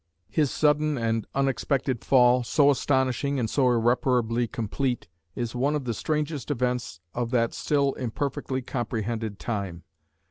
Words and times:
His 0.31 0.49
sudden 0.49 0.97
and 0.97 1.27
unexpected 1.35 2.03
fall, 2.03 2.41
so 2.41 2.71
astonishing 2.71 3.39
and 3.39 3.47
so 3.47 3.69
irreparably 3.69 4.47
complete, 4.47 5.07
is 5.35 5.53
one 5.53 5.75
of 5.75 5.85
the 5.85 5.93
strangest 5.93 6.49
events 6.49 7.01
of 7.13 7.29
that 7.29 7.53
still 7.53 7.93
imperfectly 7.93 8.63
comprehended 8.63 9.37
time. 9.37 9.83